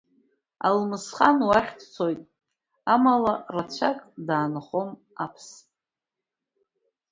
[0.67, 2.21] Алмасхан уахь дцоит,
[2.93, 4.89] амала рацәак даанхом
[5.23, 5.47] Аԥс.